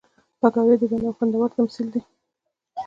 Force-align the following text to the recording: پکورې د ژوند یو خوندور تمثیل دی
پکورې 0.39 0.75
د 0.79 0.83
ژوند 0.89 1.03
یو 1.05 1.17
خوندور 1.17 1.49
تمثیل 1.57 1.87
دی 1.93 2.01